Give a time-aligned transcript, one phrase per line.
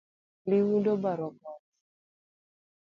[0.49, 1.65] Liudu obaro koch.